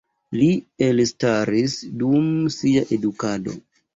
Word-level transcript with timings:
Li 0.35 0.45
elstaris 0.85 1.77
dum 2.01 2.31
sia 2.57 2.83
edukado. 2.99 3.57